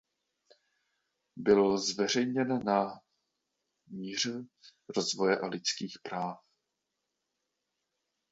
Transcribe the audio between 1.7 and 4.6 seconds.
zveřejněn na míře